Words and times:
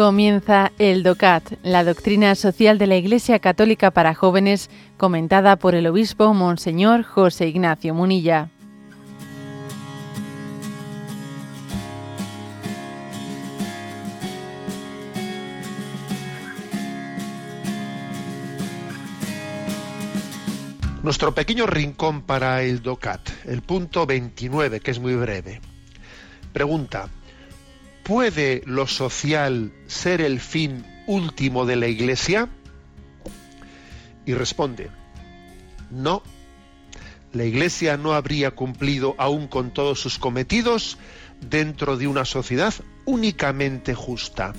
Comienza 0.00 0.72
el 0.78 1.02
DOCAT, 1.02 1.58
la 1.62 1.84
doctrina 1.84 2.34
social 2.34 2.78
de 2.78 2.86
la 2.86 2.96
Iglesia 2.96 3.38
Católica 3.38 3.90
para 3.90 4.14
jóvenes, 4.14 4.70
comentada 4.96 5.56
por 5.56 5.74
el 5.74 5.86
obispo 5.86 6.32
Monseñor 6.32 7.02
José 7.02 7.48
Ignacio 7.48 7.92
Munilla. 7.92 8.48
Nuestro 21.02 21.34
pequeño 21.34 21.66
rincón 21.66 22.22
para 22.22 22.62
el 22.62 22.80
DOCAT, 22.80 23.20
el 23.44 23.60
punto 23.60 24.06
29, 24.06 24.80
que 24.80 24.92
es 24.92 24.98
muy 24.98 25.14
breve. 25.14 25.60
Pregunta, 26.54 27.10
¿puede 28.10 28.62
lo 28.66 28.88
social 28.88 29.72
ser 29.86 30.20
el 30.20 30.40
fin 30.40 30.84
último 31.06 31.64
de 31.64 31.76
la 31.76 31.86
Iglesia? 31.86 32.48
Y 34.26 34.34
responde, 34.34 34.90
no, 35.92 36.24
la 37.32 37.44
Iglesia 37.44 37.96
no 37.96 38.14
habría 38.14 38.50
cumplido 38.50 39.14
aún 39.16 39.46
con 39.46 39.70
todos 39.70 40.00
sus 40.00 40.18
cometidos 40.18 40.98
dentro 41.40 41.96
de 41.96 42.08
una 42.08 42.24
sociedad 42.24 42.74
únicamente 43.04 43.94
justa. 43.94 44.54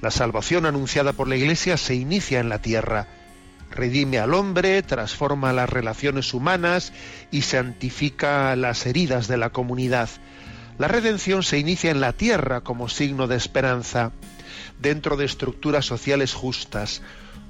La 0.00 0.10
salvación 0.10 0.64
anunciada 0.64 1.12
por 1.12 1.28
la 1.28 1.36
Iglesia 1.36 1.76
se 1.76 1.96
inicia 1.96 2.40
en 2.40 2.48
la 2.48 2.62
tierra, 2.62 3.08
redime 3.70 4.20
al 4.20 4.32
hombre, 4.32 4.82
transforma 4.82 5.52
las 5.52 5.68
relaciones 5.68 6.32
humanas 6.32 6.94
y 7.30 7.42
santifica 7.42 8.56
las 8.56 8.86
heridas 8.86 9.28
de 9.28 9.36
la 9.36 9.50
comunidad. 9.50 10.08
La 10.78 10.88
redención 10.88 11.42
se 11.42 11.58
inicia 11.58 11.90
en 11.90 12.00
la 12.00 12.12
tierra 12.12 12.60
como 12.60 12.88
signo 12.88 13.26
de 13.26 13.36
esperanza, 13.36 14.12
dentro 14.80 15.16
de 15.16 15.24
estructuras 15.24 15.86
sociales 15.86 16.34
justas. 16.34 17.00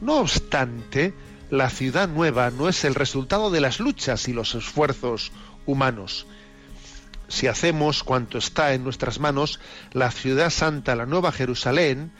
No 0.00 0.18
obstante, 0.18 1.12
la 1.50 1.68
ciudad 1.70 2.08
nueva 2.08 2.50
no 2.50 2.68
es 2.68 2.84
el 2.84 2.94
resultado 2.94 3.50
de 3.50 3.60
las 3.60 3.80
luchas 3.80 4.28
y 4.28 4.32
los 4.32 4.54
esfuerzos 4.54 5.32
humanos. 5.66 6.26
Si 7.28 7.48
hacemos 7.48 8.04
cuanto 8.04 8.38
está 8.38 8.74
en 8.74 8.84
nuestras 8.84 9.18
manos, 9.18 9.58
la 9.92 10.12
ciudad 10.12 10.50
santa, 10.50 10.94
la 10.94 11.06
nueva 11.06 11.32
Jerusalén, 11.32 12.12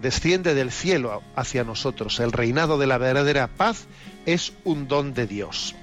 desciende 0.00 0.54
del 0.54 0.72
cielo 0.72 1.22
hacia 1.36 1.62
nosotros. 1.62 2.18
El 2.18 2.32
reinado 2.32 2.78
de 2.78 2.88
la 2.88 2.98
verdadera 2.98 3.46
paz 3.46 3.86
es 4.26 4.52
un 4.64 4.88
don 4.88 5.14
de 5.14 5.28
Dios. 5.28 5.76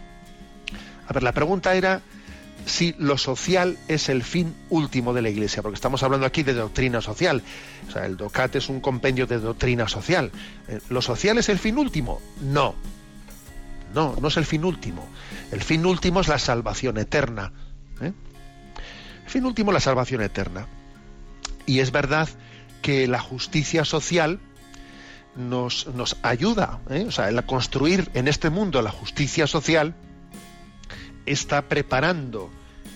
A 1.08 1.14
ver, 1.14 1.24
la 1.24 1.32
pregunta 1.32 1.76
era 1.76 2.02
si 2.66 2.96
lo 2.98 3.18
social 3.18 3.78
es 3.88 4.10
el 4.10 4.24
fin 4.24 4.56
último 4.70 5.14
de 5.14 5.22
la 5.22 5.30
Iglesia, 5.30 5.62
porque 5.62 5.76
estamos 5.76 6.02
hablando 6.04 6.26
aquí 6.26 6.44
de 6.44 6.54
doctrina 6.54 7.02
social. 7.02 7.44
O 7.88 7.92
sea, 7.92 8.06
el 8.06 8.18
DOCAT 8.18 8.56
es 8.56 8.70
un 8.70 8.82
compendio 8.82 9.28
de 9.28 9.40
doctrina 9.40 9.88
social. 9.88 10.32
Eh, 10.68 10.80
¿Lo 10.90 11.02
social 11.02 11.38
es 11.38 11.50
el 11.50 11.60
fin 11.60 11.78
último? 11.78 12.22
No. 12.42 12.76
No, 13.94 14.16
no 14.20 14.28
es 14.28 14.38
el 14.38 14.46
fin 14.46 14.66
último. 14.66 15.08
El 15.52 15.62
fin 15.62 15.86
último 15.86 16.22
es 16.22 16.28
la 16.28 16.40
salvación 16.40 16.98
eterna. 16.98 17.54
¿eh? 18.02 18.12
El 19.24 19.30
fin 19.30 19.46
último 19.46 19.72
es 19.72 19.76
la 19.76 19.80
salvación 19.80 20.22
eterna. 20.22 20.68
Y 21.66 21.80
es 21.80 21.92
verdad 21.92 22.28
que 22.82 23.08
la 23.08 23.20
justicia 23.20 23.86
social 23.86 24.40
nos, 25.36 25.88
nos 25.88 26.18
ayuda, 26.24 26.80
¿eh? 26.90 27.06
o 27.08 27.12
sea, 27.12 27.30
el 27.30 27.44
construir 27.46 28.10
en 28.14 28.28
este 28.28 28.50
mundo 28.50 28.82
la 28.82 28.92
justicia 28.92 29.48
social 29.48 29.96
está 31.26 31.64
preparando, 31.64 32.50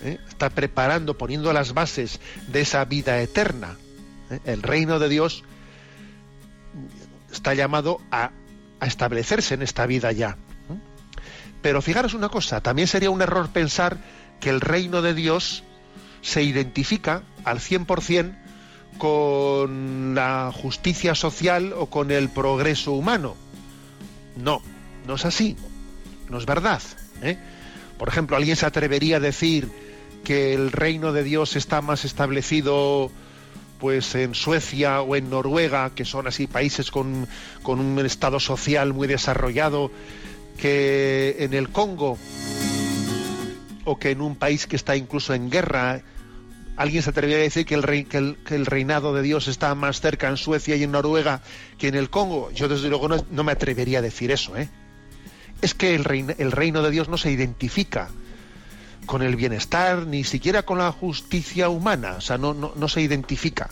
¿eh? 0.04 0.20
está 0.28 0.50
preparando, 0.50 1.18
poniendo 1.18 1.52
las 1.54 1.74
bases 1.74 2.20
de 2.48 2.62
esa 2.62 2.86
vida 2.86 3.22
eterna. 3.22 3.78
¿eh? 4.30 4.40
El 4.46 4.64
reino 4.64 5.00
de 5.00 5.10
Dios 5.10 5.44
está 7.32 7.54
llamado 7.54 8.02
a, 8.12 8.32
establecerse 8.82 9.56
en 9.56 9.62
esta 9.62 9.86
vida 9.86 10.12
ya. 10.14 10.38
Pero 11.62 11.82
fijaros 11.82 12.14
una 12.14 12.30
cosa, 12.30 12.62
también 12.62 12.88
sería 12.88 13.10
un 13.10 13.22
error 13.22 13.50
pensar 13.50 13.98
que 14.40 14.50
el 14.50 14.62
reino 14.62 15.02
de 15.02 15.14
Dios 15.14 15.64
se 16.22 16.44
identifica 16.44 17.24
al 17.44 17.60
100% 17.60 18.38
con 18.98 20.16
la 20.16 20.52
justicia 20.54 21.16
social 21.16 21.74
o 21.76 21.88
con 21.88 22.12
el 22.12 22.30
progreso 22.30 22.94
humano. 22.94 23.36
No, 24.38 24.62
no 25.06 25.16
es 25.16 25.26
así, 25.26 25.58
no 26.30 26.38
es 26.38 26.46
verdad. 26.46 26.82
¿eh? 27.22 27.38
Por 28.00 28.08
ejemplo, 28.08 28.38
alguien 28.38 28.56
se 28.56 28.66
atrevería 28.66 29.18
a 29.18 29.20
decir 29.20 29.70
que 30.24 30.54
el 30.54 30.72
reino 30.72 31.12
de 31.12 31.24
Dios 31.24 31.58
está 31.58 31.82
más 31.82 32.06
establecido 32.06 33.12
pues 33.78 34.16
en 34.16 34.34
Suecia 34.36 35.02
o 35.02 35.16
en 35.16 35.30
Noruega, 35.30 35.92
que 35.94 36.06
son 36.06 36.26
así 36.26 36.48
países 36.48 36.92
con, 36.92 37.28
con 37.62 37.80
un 37.80 38.06
estado 38.06 38.40
social 38.40 38.94
muy 38.94 39.08
desarrollado, 39.08 39.92
que 40.58 41.36
en 41.40 41.54
el 41.54 41.70
Congo, 41.70 42.18
o 43.84 44.00
que 44.00 44.12
en 44.12 44.22
un 44.22 44.36
país 44.36 44.66
que 44.66 44.78
está 44.78 44.96
incluso 44.96 45.34
en 45.34 45.50
guerra, 45.50 46.02
¿Alguien 46.80 47.04
se 47.04 47.10
atrevería 47.10 47.40
a 47.40 47.42
decir 47.42 47.66
que 47.66 47.76
el, 47.76 47.84
rey, 47.84 48.06
que, 48.06 48.18
el, 48.18 48.66
reinado 48.66 49.14
de 49.14 49.22
Dios 49.22 49.50
está 49.50 49.76
más 49.76 50.00
cerca 50.00 50.30
en 50.30 50.38
Suecia 50.38 50.78
y 50.78 50.84
en 50.84 50.94
Noruega 50.94 51.42
que 51.78 51.90
en 51.90 51.96
el 51.96 52.10
Congo? 52.10 52.52
Yo 52.52 52.70
desde 52.70 52.88
luego 52.88 53.10
no, 53.10 53.18
no 53.32 53.44
me 53.44 53.52
atrevería 53.52 54.00
a 54.00 54.02
decir 54.02 54.32
eso. 54.32 54.56
¿eh? 54.56 54.70
Es 55.62 55.74
que 55.74 55.96
el, 55.96 56.04
reino, 56.04 56.34
el 56.38 56.52
reino 56.52 56.82
de 56.82 56.92
Dios 56.92 57.10
no 57.10 57.18
se 57.18 57.32
identifica 57.32 58.10
con 59.06 59.22
el 59.22 59.36
bienestar, 59.36 60.06
ni 60.06 60.24
siquiera 60.24 60.64
con 60.64 60.78
la 60.78 60.92
justicia 60.92 61.70
humana, 61.70 62.16
o 62.18 62.22
sea, 62.22 62.38
no, 62.38 62.54
no, 62.54 62.74
no 62.76 62.88
se 62.88 63.02
identifica. 63.02 63.70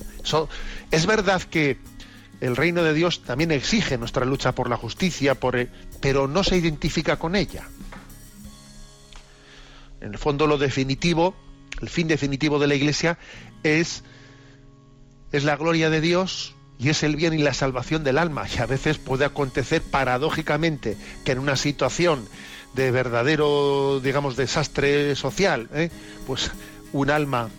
Es 0.92 1.06
verdad 1.06 1.42
que 1.44 1.78
el 2.42 2.56
reino 2.56 2.84
de 2.84 2.94
Dios 2.94 3.24
también 3.24 3.52
exige 3.52 3.98
nuestra 3.98 4.26
lucha 4.26 4.54
por 4.54 4.70
la 4.70 4.78
justicia, 4.78 5.36
por 5.36 5.56
el, 5.56 5.70
pero 6.02 6.28
no 6.28 6.44
se 6.44 6.58
identifica 6.58 7.18
con 7.18 7.36
ella. 7.36 7.68
En 10.02 10.14
el 10.14 10.18
fondo 10.18 10.48
lo 10.48 10.58
definitivo 10.58 11.36
el 11.82 11.90
fin 11.90 12.08
definitivo 12.08 12.60
de 12.60 12.68
la 12.68 12.76
Iglesia 12.76 13.18
es, 13.64 14.04
es 15.32 15.44
la 15.44 15.56
gloria 15.56 15.90
de 15.90 16.02
Dios 16.02 16.56
y 16.80 16.90
es 16.90 17.04
el 17.04 17.16
bien 17.16 17.34
y 17.34 17.40
la 17.40 17.54
salvación 17.54 18.04
del 18.04 18.18
alma. 18.18 18.46
Y 18.54 18.60
a 18.60 18.66
veces 18.66 18.98
puede 18.98 19.26
acontecer 19.26 19.82
paradójicamente 19.82 20.98
que 21.24 21.32
en 21.32 21.40
una 21.40 21.56
situación 21.56 22.28
de 22.74 22.92
verdadero, 22.92 24.00
digamos, 24.04 24.36
desastre 24.36 25.16
social, 25.16 25.70
¿eh? 25.74 25.90
pues 26.28 26.52
un 26.94 27.10
alma 27.10 27.50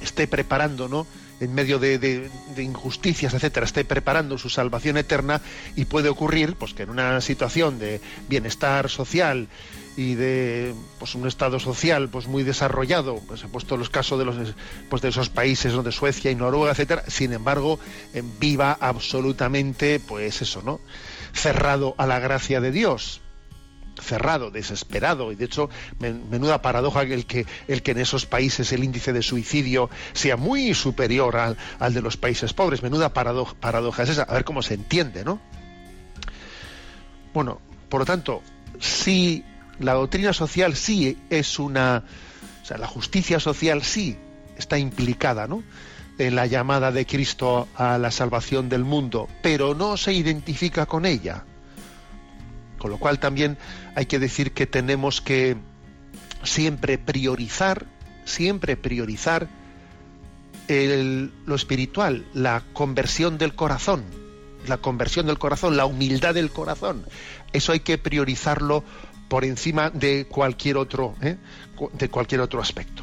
esté 0.00 0.26
preparando, 0.26 0.88
¿no? 0.88 1.06
En 1.40 1.54
medio 1.54 1.78
de, 1.78 1.98
de, 1.98 2.30
de, 2.54 2.62
injusticias, 2.62 3.34
etcétera, 3.34 3.66
esté 3.66 3.84
preparando 3.84 4.38
su 4.38 4.48
salvación 4.48 4.96
eterna 4.96 5.40
y 5.76 5.84
puede 5.84 6.08
ocurrir 6.08 6.54
pues 6.56 6.74
que 6.74 6.82
en 6.82 6.90
una 6.90 7.20
situación 7.20 7.78
de 7.78 8.00
bienestar 8.28 8.88
social 8.88 9.48
y 9.96 10.14
de 10.14 10.74
pues 11.00 11.16
un 11.16 11.26
estado 11.26 11.58
social 11.58 12.08
pues 12.08 12.28
muy 12.28 12.44
desarrollado 12.44 13.20
pues 13.26 13.42
he 13.42 13.48
puesto 13.48 13.76
los 13.76 13.90
casos 13.90 14.16
de 14.16 14.24
los 14.24 14.36
pues 14.88 15.02
de 15.02 15.08
esos 15.08 15.28
países 15.28 15.72
donde 15.72 15.90
Suecia 15.90 16.30
y 16.30 16.36
Noruega 16.36 16.70
etcétera 16.70 17.02
sin 17.08 17.32
embargo 17.32 17.80
viva 18.38 18.78
absolutamente 18.80 19.98
pues 19.98 20.40
eso 20.40 20.62
no 20.62 20.80
cerrado 21.32 21.96
a 21.98 22.06
la 22.06 22.20
gracia 22.20 22.60
de 22.60 22.70
Dios 22.70 23.20
cerrado, 24.00 24.50
desesperado 24.50 25.32
y 25.32 25.36
de 25.36 25.44
hecho 25.44 25.70
menuda 25.98 26.62
paradoja 26.62 27.02
el 27.02 27.26
que 27.26 27.46
el 27.66 27.82
que 27.82 27.92
en 27.92 27.98
esos 27.98 28.26
países 28.26 28.72
el 28.72 28.84
índice 28.84 29.12
de 29.12 29.22
suicidio 29.22 29.90
sea 30.12 30.36
muy 30.36 30.74
superior 30.74 31.36
al, 31.36 31.56
al 31.78 31.94
de 31.94 32.00
los 32.00 32.16
países 32.16 32.52
pobres, 32.52 32.82
menuda 32.82 33.12
paradoja, 33.12 33.54
paradoja 33.58 34.02
es 34.02 34.10
esa, 34.10 34.22
a 34.22 34.34
ver 34.34 34.44
cómo 34.44 34.62
se 34.62 34.74
entiende, 34.74 35.24
¿no? 35.24 35.40
Bueno, 37.34 37.60
por 37.88 38.00
lo 38.00 38.06
tanto, 38.06 38.42
si 38.80 39.44
la 39.78 39.94
doctrina 39.94 40.32
social 40.32 40.74
sí 40.74 41.18
es 41.30 41.58
una, 41.58 42.04
o 42.62 42.66
sea, 42.66 42.78
la 42.78 42.86
justicia 42.86 43.38
social 43.40 43.82
sí 43.82 44.16
está 44.56 44.78
implicada, 44.78 45.46
¿no? 45.46 45.62
en 46.18 46.34
la 46.34 46.46
llamada 46.46 46.90
de 46.90 47.06
Cristo 47.06 47.68
a 47.76 47.96
la 47.96 48.10
salvación 48.10 48.68
del 48.68 48.84
mundo, 48.84 49.28
pero 49.40 49.74
no 49.74 49.96
se 49.96 50.12
identifica 50.12 50.86
con 50.86 51.06
ella. 51.06 51.44
Con 52.78 52.90
lo 52.90 52.98
cual 52.98 53.18
también 53.18 53.58
hay 53.94 54.06
que 54.06 54.18
decir 54.18 54.52
que 54.52 54.66
tenemos 54.66 55.20
que 55.20 55.56
siempre 56.42 56.98
priorizar, 56.98 57.86
siempre 58.24 58.76
priorizar 58.76 59.48
el, 60.68 61.32
lo 61.46 61.54
espiritual, 61.54 62.26
la 62.34 62.62
conversión 62.72 63.38
del 63.38 63.54
corazón, 63.54 64.04
la 64.66 64.78
conversión 64.78 65.26
del 65.26 65.38
corazón, 65.38 65.76
la 65.76 65.86
humildad 65.86 66.34
del 66.34 66.50
corazón. 66.50 67.04
Eso 67.52 67.72
hay 67.72 67.80
que 67.80 67.98
priorizarlo 67.98 68.84
por 69.28 69.44
encima 69.44 69.90
de 69.90 70.26
cualquier 70.26 70.76
otro, 70.76 71.14
¿eh? 71.20 71.36
de 71.92 72.08
cualquier 72.08 72.40
otro 72.40 72.60
aspecto. 72.60 73.02